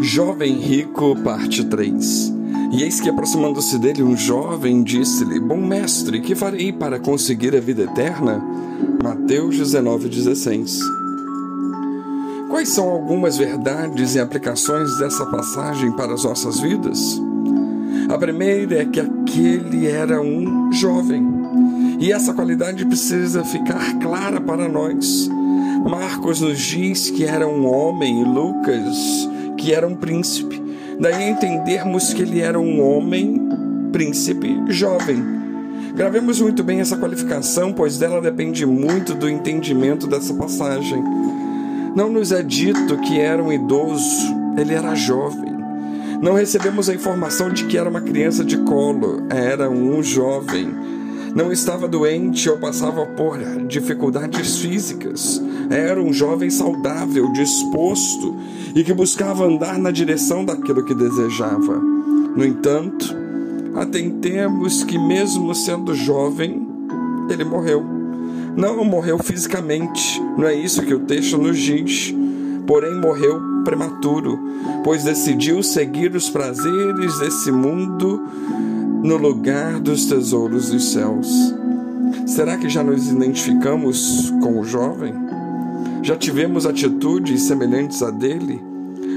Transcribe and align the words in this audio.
Jovem 0.00 0.54
Rico, 0.54 1.16
parte 1.24 1.64
3 1.64 2.32
E 2.72 2.84
eis 2.84 3.00
que 3.00 3.10
aproximando-se 3.10 3.78
dele 3.80 4.00
um 4.04 4.16
jovem 4.16 4.80
disse-lhe: 4.84 5.40
Bom 5.40 5.56
mestre, 5.56 6.20
que 6.20 6.36
farei 6.36 6.72
para 6.72 7.00
conseguir 7.00 7.56
a 7.56 7.60
vida 7.60 7.82
eterna? 7.82 8.40
Mateus 9.02 9.56
19,16 9.56 10.78
Quais 12.48 12.68
são 12.68 12.88
algumas 12.88 13.36
verdades 13.36 14.14
e 14.14 14.20
aplicações 14.20 14.96
dessa 14.98 15.26
passagem 15.26 15.90
para 15.90 16.14
as 16.14 16.22
nossas 16.22 16.60
vidas? 16.60 17.20
A 18.08 18.16
primeira 18.16 18.82
é 18.82 18.84
que 18.84 19.00
aquele 19.00 19.88
era 19.88 20.22
um 20.22 20.72
jovem. 20.72 21.26
E 21.98 22.12
essa 22.12 22.32
qualidade 22.32 22.86
precisa 22.86 23.44
ficar 23.44 23.98
clara 23.98 24.40
para 24.40 24.68
nós. 24.68 25.28
Marcos 25.90 26.40
nos 26.40 26.58
diz 26.60 27.10
que 27.10 27.24
era 27.24 27.48
um 27.48 27.66
homem 27.66 28.22
e 28.22 28.24
Lucas 28.24 29.28
que 29.58 29.74
era 29.74 29.86
um 29.86 29.94
príncipe. 29.94 30.62
Daí 30.98 31.28
entendermos 31.28 32.14
que 32.14 32.22
ele 32.22 32.40
era 32.40 32.58
um 32.58 32.80
homem, 32.80 33.48
príncipe, 33.92 34.62
jovem. 34.68 35.22
Gravemos 35.94 36.40
muito 36.40 36.62
bem 36.64 36.80
essa 36.80 36.96
qualificação, 36.96 37.72
pois 37.72 37.98
dela 37.98 38.20
depende 38.20 38.64
muito 38.64 39.14
do 39.14 39.28
entendimento 39.28 40.06
dessa 40.06 40.32
passagem. 40.34 41.02
Não 41.94 42.08
nos 42.08 42.32
é 42.32 42.42
dito 42.42 42.96
que 42.98 43.20
era 43.20 43.42
um 43.42 43.52
idoso, 43.52 44.34
ele 44.56 44.74
era 44.74 44.94
jovem. 44.94 45.56
Não 46.22 46.34
recebemos 46.34 46.88
a 46.88 46.94
informação 46.94 47.50
de 47.50 47.64
que 47.64 47.76
era 47.76 47.88
uma 47.88 48.00
criança 48.00 48.44
de 48.44 48.58
colo, 48.58 49.26
era 49.30 49.68
um 49.70 50.02
jovem 50.02 50.97
não 51.38 51.52
estava 51.52 51.86
doente 51.86 52.50
ou 52.50 52.58
passava 52.58 53.06
por 53.06 53.38
dificuldades 53.68 54.58
físicas. 54.58 55.40
Era 55.70 56.02
um 56.02 56.12
jovem 56.12 56.50
saudável, 56.50 57.30
disposto 57.32 58.34
e 58.74 58.82
que 58.82 58.92
buscava 58.92 59.44
andar 59.44 59.78
na 59.78 59.92
direção 59.92 60.44
daquilo 60.44 60.84
que 60.84 60.92
desejava. 60.92 61.78
No 61.78 62.44
entanto, 62.44 63.14
atentemos 63.76 64.82
que, 64.82 64.98
mesmo 64.98 65.54
sendo 65.54 65.94
jovem, 65.94 66.66
ele 67.30 67.44
morreu. 67.44 67.86
Não 68.56 68.84
morreu 68.84 69.16
fisicamente, 69.18 70.20
não 70.36 70.48
é 70.48 70.54
isso 70.54 70.82
que 70.82 70.92
o 70.92 70.98
texto 70.98 71.38
nos 71.38 71.56
diz, 71.56 72.12
porém 72.66 73.00
morreu 73.00 73.40
prematuro, 73.62 74.36
pois 74.82 75.04
decidiu 75.04 75.62
seguir 75.62 76.16
os 76.16 76.28
prazeres 76.28 77.16
desse 77.20 77.52
mundo 77.52 78.20
no 79.02 79.16
lugar 79.16 79.80
dos 79.80 80.06
tesouros 80.06 80.70
dos 80.70 80.92
céus. 80.92 81.54
Será 82.26 82.56
que 82.56 82.68
já 82.68 82.82
nos 82.82 83.10
identificamos 83.10 84.30
com 84.42 84.58
o 84.58 84.64
jovem? 84.64 85.14
Já 86.02 86.16
tivemos 86.16 86.66
atitudes 86.66 87.42
semelhantes 87.42 88.02
a 88.02 88.10
dele? 88.10 88.62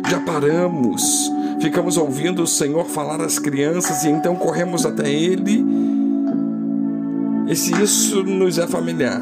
Já 0.10 0.20
paramos, 0.20 1.32
ficamos 1.62 1.98
ouvindo 1.98 2.44
o 2.44 2.48
Senhor 2.48 2.86
falar 2.86 3.22
às 3.22 3.40
crianças 3.40 4.04
e 4.04 4.10
então 4.10 4.36
corremos 4.36 4.86
até 4.86 5.10
ele? 5.12 5.64
E 7.48 7.56
se 7.56 7.74
isso 7.82 8.24
nos 8.24 8.58
é 8.58 8.68
familiar, 8.68 9.22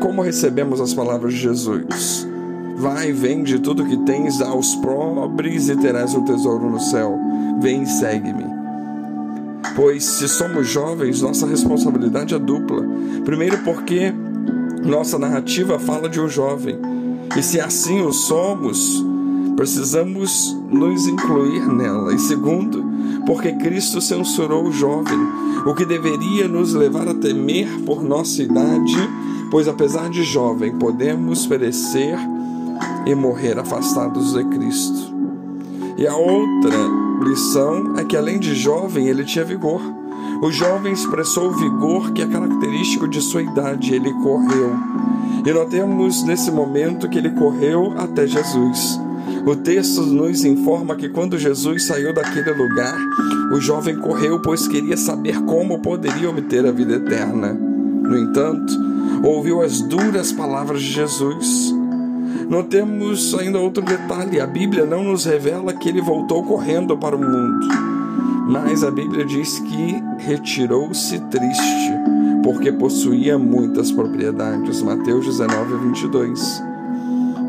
como 0.00 0.22
recebemos 0.22 0.80
as 0.80 0.94
palavras 0.94 1.34
de 1.34 1.40
Jesus? 1.40 2.26
Vai, 2.76 3.12
vende 3.12 3.58
tudo 3.58 3.84
que 3.84 3.96
tens 3.98 4.40
aos 4.40 4.74
pobres 4.76 5.68
e 5.68 5.76
terás 5.76 6.14
o 6.14 6.22
tesouro 6.22 6.70
no 6.70 6.78
céu. 6.78 7.18
Vem 7.60 7.82
e 7.82 7.86
segue-me. 7.86 8.57
Pois 9.74 10.04
se 10.04 10.28
somos 10.28 10.68
jovens, 10.68 11.22
nossa 11.22 11.46
responsabilidade 11.46 12.34
é 12.34 12.38
dupla. 12.38 12.84
Primeiro, 13.24 13.58
porque 13.58 14.12
nossa 14.84 15.18
narrativa 15.18 15.78
fala 15.78 16.08
de 16.08 16.20
um 16.20 16.28
jovem. 16.28 16.78
E 17.36 17.42
se 17.42 17.60
assim 17.60 18.00
o 18.00 18.12
somos, 18.12 19.04
precisamos 19.56 20.56
nos 20.70 21.06
incluir 21.06 21.66
nela. 21.66 22.14
E 22.14 22.18
segundo, 22.18 22.84
porque 23.26 23.52
Cristo 23.52 24.00
censurou 24.00 24.64
o 24.64 24.72
jovem, 24.72 25.18
o 25.66 25.74
que 25.74 25.84
deveria 25.84 26.48
nos 26.48 26.74
levar 26.74 27.08
a 27.08 27.14
temer 27.14 27.68
por 27.84 28.02
nossa 28.02 28.42
idade, 28.42 28.96
pois 29.50 29.68
apesar 29.68 30.08
de 30.08 30.22
jovem, 30.22 30.78
podemos 30.78 31.46
perecer 31.46 32.16
e 33.06 33.14
morrer 33.14 33.58
afastados 33.58 34.32
de 34.32 34.44
Cristo. 34.44 35.07
E 35.98 36.06
a 36.06 36.16
outra 36.16 36.78
lição 37.24 37.94
é 37.96 38.04
que, 38.04 38.16
além 38.16 38.38
de 38.38 38.54
jovem, 38.54 39.08
ele 39.08 39.24
tinha 39.24 39.44
vigor. 39.44 39.82
O 40.40 40.52
jovem 40.52 40.92
expressou 40.92 41.48
o 41.48 41.56
vigor 41.56 42.12
que 42.12 42.22
é 42.22 42.26
característico 42.26 43.08
de 43.08 43.20
sua 43.20 43.42
idade. 43.42 43.92
Ele 43.92 44.12
correu. 44.22 44.76
E 45.44 45.52
notemos 45.52 46.22
nesse 46.22 46.52
momento 46.52 47.08
que 47.08 47.18
ele 47.18 47.30
correu 47.30 47.94
até 47.98 48.28
Jesus. 48.28 49.00
O 49.44 49.56
texto 49.56 50.02
nos 50.02 50.44
informa 50.44 50.94
que 50.94 51.08
quando 51.08 51.36
Jesus 51.36 51.86
saiu 51.86 52.14
daquele 52.14 52.52
lugar, 52.52 52.96
o 53.52 53.60
jovem 53.60 53.96
correu, 53.96 54.40
pois 54.40 54.68
queria 54.68 54.96
saber 54.96 55.40
como 55.42 55.80
poderia 55.80 56.30
obter 56.30 56.64
a 56.64 56.70
vida 56.70 56.94
eterna. 56.94 57.52
No 57.52 58.16
entanto, 58.16 58.72
ouviu 59.24 59.60
as 59.62 59.80
duras 59.80 60.30
palavras 60.30 60.80
de 60.80 60.92
Jesus 60.92 61.74
Notemos 62.48 63.34
ainda 63.34 63.58
outro 63.58 63.82
detalhe: 63.84 64.40
a 64.40 64.46
Bíblia 64.46 64.86
não 64.86 65.04
nos 65.04 65.24
revela 65.24 65.74
que 65.74 65.88
ele 65.88 66.00
voltou 66.00 66.42
correndo 66.42 66.96
para 66.96 67.14
o 67.14 67.20
mundo, 67.20 67.68
mas 68.48 68.82
a 68.82 68.90
Bíblia 68.90 69.24
diz 69.24 69.58
que 69.58 70.02
retirou-se 70.18 71.18
triste, 71.26 71.92
porque 72.42 72.72
possuía 72.72 73.38
muitas 73.38 73.92
propriedades. 73.92 74.82
Mateus 74.82 75.26
19, 75.26 75.76
22. 75.76 76.67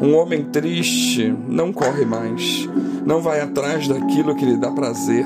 Um 0.01 0.15
homem 0.15 0.45
triste 0.45 1.35
não 1.47 1.73
corre 1.73 2.05
mais, 2.05 2.69
não 3.05 3.21
vai 3.21 3.41
atrás 3.41 3.85
daquilo 3.85 4.33
que 4.33 4.45
lhe 4.45 4.55
dá 4.55 4.71
prazer. 4.71 5.25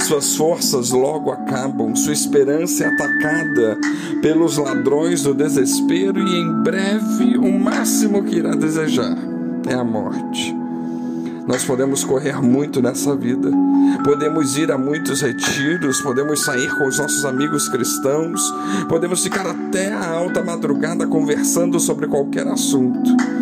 Suas 0.00 0.34
forças 0.34 0.90
logo 0.92 1.30
acabam, 1.30 1.94
sua 1.94 2.14
esperança 2.14 2.84
é 2.84 2.86
atacada 2.86 3.78
pelos 4.22 4.56
ladrões 4.56 5.22
do 5.22 5.34
desespero 5.34 6.18
e 6.18 6.38
em 6.40 6.62
breve 6.62 7.36
o 7.36 7.58
máximo 7.58 8.24
que 8.24 8.36
irá 8.36 8.54
desejar 8.54 9.16
é 9.68 9.74
a 9.74 9.84
morte. 9.84 10.56
Nós 11.46 11.62
podemos 11.62 12.02
correr 12.02 12.40
muito 12.40 12.80
nessa 12.80 13.14
vida, 13.14 13.50
podemos 14.02 14.56
ir 14.56 14.72
a 14.72 14.78
muitos 14.78 15.20
retiros, 15.20 16.00
podemos 16.00 16.42
sair 16.42 16.74
com 16.78 16.88
os 16.88 16.98
nossos 16.98 17.26
amigos 17.26 17.68
cristãos, 17.68 18.40
podemos 18.88 19.22
ficar 19.22 19.46
até 19.46 19.92
a 19.92 20.08
alta 20.08 20.42
madrugada 20.42 21.06
conversando 21.06 21.78
sobre 21.78 22.06
qualquer 22.06 22.46
assunto 22.48 23.33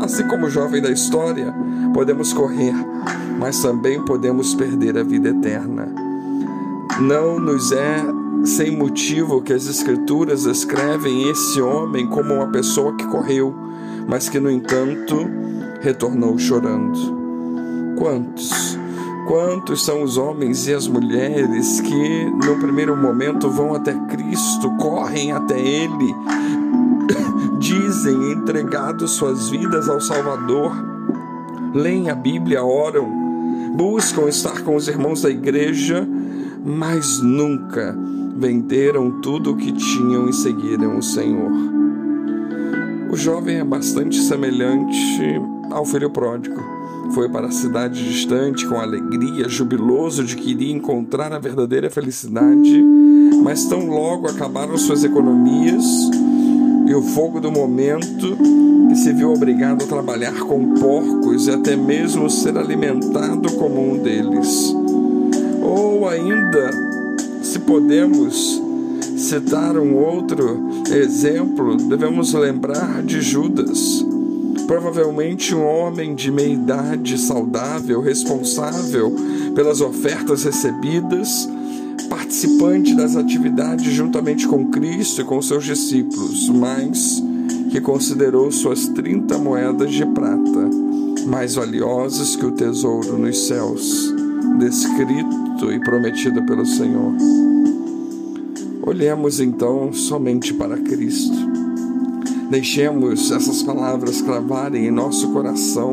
Assim 0.00 0.26
como 0.28 0.46
o 0.46 0.50
jovem 0.50 0.82
da 0.82 0.90
história, 0.90 1.54
podemos 1.92 2.32
correr, 2.32 2.74
mas 3.38 3.60
também 3.62 4.04
podemos 4.04 4.54
perder 4.54 4.98
a 4.98 5.02
vida 5.02 5.30
eterna. 5.30 5.88
Não 7.00 7.38
nos 7.38 7.72
é 7.72 8.04
sem 8.44 8.76
motivo 8.76 9.42
que 9.42 9.52
as 9.52 9.66
Escrituras 9.66 10.44
descrevem 10.44 11.30
esse 11.30 11.60
homem 11.60 12.06
como 12.06 12.34
uma 12.34 12.48
pessoa 12.48 12.94
que 12.94 13.06
correu, 13.06 13.54
mas 14.06 14.28
que, 14.28 14.38
no 14.38 14.50
entanto, 14.50 15.16
retornou 15.80 16.38
chorando. 16.38 17.94
Quantos? 17.96 18.78
Quantos 19.26 19.82
são 19.82 20.02
os 20.02 20.18
homens 20.18 20.68
e 20.68 20.74
as 20.74 20.86
mulheres 20.86 21.80
que, 21.80 22.24
no 22.46 22.58
primeiro 22.58 22.94
momento, 22.94 23.48
vão 23.48 23.74
até 23.74 23.94
Cristo, 23.94 24.70
correm 24.76 25.32
até 25.32 25.58
Ele, 25.58 26.14
dizem 27.94 28.32
entregado 28.32 29.06
suas 29.06 29.48
vidas 29.48 29.88
ao 29.88 30.00
Salvador, 30.00 30.72
leem 31.72 32.10
a 32.10 32.14
Bíblia, 32.14 32.64
oram, 32.64 33.08
buscam 33.76 34.28
estar 34.28 34.62
com 34.62 34.74
os 34.74 34.88
irmãos 34.88 35.22
da 35.22 35.30
igreja, 35.30 36.06
mas 36.64 37.20
nunca 37.20 37.96
venderam 38.36 39.20
tudo 39.20 39.52
o 39.52 39.56
que 39.56 39.70
tinham 39.70 40.28
e 40.28 40.32
seguiram 40.32 40.98
o 40.98 41.02
Senhor. 41.02 41.52
O 43.12 43.16
jovem 43.16 43.58
é 43.58 43.64
bastante 43.64 44.20
semelhante 44.20 45.40
ao 45.70 45.84
filho 45.84 46.10
pródigo. 46.10 46.60
Foi 47.12 47.28
para 47.28 47.46
a 47.46 47.52
cidade 47.52 48.02
distante 48.02 48.66
com 48.66 48.80
alegria, 48.80 49.48
jubiloso 49.48 50.24
de 50.24 50.34
que 50.34 50.50
iria 50.50 50.74
encontrar 50.74 51.32
a 51.32 51.38
verdadeira 51.38 51.88
felicidade, 51.88 52.82
mas 53.44 53.66
tão 53.66 53.88
logo 53.88 54.26
acabaram 54.26 54.76
suas 54.76 55.04
economias 55.04 55.84
e 56.86 56.94
o 56.94 57.02
fogo 57.02 57.40
do 57.40 57.50
momento 57.50 58.36
que 58.88 58.96
se 58.96 59.12
viu 59.12 59.32
obrigado 59.32 59.84
a 59.84 59.86
trabalhar 59.86 60.38
com 60.40 60.74
porcos 60.74 61.46
e 61.46 61.50
até 61.50 61.74
mesmo 61.74 62.28
ser 62.28 62.56
alimentado 62.56 63.52
como 63.54 63.92
um 63.92 63.98
deles. 63.98 64.74
Ou 65.62 66.06
ainda, 66.08 66.70
se 67.42 67.58
podemos 67.60 68.62
citar 69.16 69.76
um 69.78 69.96
outro 69.96 70.84
exemplo, 70.92 71.76
devemos 71.76 72.32
lembrar 72.34 73.02
de 73.02 73.20
Judas. 73.20 74.04
Provavelmente 74.66 75.54
um 75.54 75.64
homem 75.64 76.14
de 76.14 76.30
meia 76.30 76.52
idade, 76.52 77.18
saudável, 77.18 78.00
responsável 78.00 79.14
pelas 79.54 79.80
ofertas 79.80 80.44
recebidas, 80.44 81.48
participante 82.24 82.94
das 82.94 83.16
atividades 83.16 83.92
juntamente 83.92 84.48
com 84.48 84.70
Cristo 84.70 85.20
e 85.20 85.24
com 85.24 85.42
seus 85.42 85.64
discípulos, 85.64 86.48
mas 86.48 87.22
que 87.70 87.80
considerou 87.82 88.50
suas 88.50 88.88
30 88.88 89.36
moedas 89.36 89.92
de 89.92 90.06
prata 90.06 90.70
mais 91.26 91.54
valiosos 91.54 92.34
que 92.34 92.46
o 92.46 92.52
tesouro 92.52 93.18
nos 93.18 93.46
céus, 93.46 94.14
descrito 94.58 95.70
e 95.70 95.78
prometido 95.80 96.42
pelo 96.46 96.64
Senhor. 96.64 97.12
Olhemos 98.86 99.38
então 99.38 99.92
somente 99.92 100.54
para 100.54 100.78
Cristo. 100.78 101.36
Deixemos 102.50 103.30
essas 103.30 103.62
palavras 103.62 104.22
cravarem 104.22 104.86
em 104.86 104.90
nosso 104.90 105.28
coração. 105.30 105.90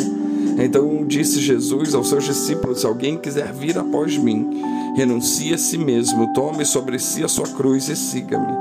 Então 0.58 1.06
disse 1.06 1.40
Jesus 1.40 1.94
aos 1.94 2.10
seus 2.10 2.24
discípulos: 2.24 2.82
Se 2.82 2.86
alguém 2.86 3.18
quiser 3.18 3.52
vir 3.54 3.78
após 3.78 4.18
mim, 4.18 4.62
renuncie 4.96 5.54
a 5.54 5.58
si 5.58 5.78
mesmo, 5.78 6.34
tome 6.34 6.66
sobre 6.66 7.00
si 7.00 7.24
a 7.24 7.28
sua 7.28 7.48
cruz 7.48 7.90
e 7.90 7.96
siga-me. 7.96 8.54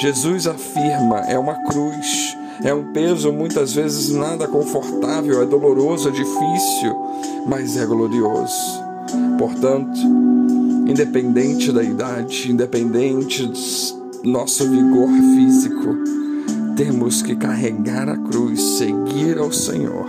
Jesus 0.00 0.46
afirma: 0.46 1.20
é 1.28 1.38
uma 1.38 1.54
cruz, 1.64 2.36
é 2.62 2.72
um 2.72 2.92
peso 2.92 3.32
muitas 3.32 3.72
vezes 3.72 4.10
nada 4.10 4.46
confortável, 4.46 5.42
é 5.42 5.46
doloroso, 5.46 6.08
é 6.08 6.12
difícil, 6.12 6.96
mas 7.46 7.76
é 7.76 7.84
glorioso. 7.84 8.88
Portanto, 9.38 9.98
independente 10.86 11.72
da 11.72 11.82
idade, 11.82 12.50
independente 12.50 13.46
do 13.46 14.30
nosso 14.30 14.68
vigor 14.68 15.08
físico, 15.08 15.96
temos 16.76 17.22
que 17.22 17.34
carregar 17.34 18.08
a 18.08 18.16
cruz, 18.16 18.60
seguir 18.78 19.38
ao 19.38 19.52
Senhor. 19.52 20.08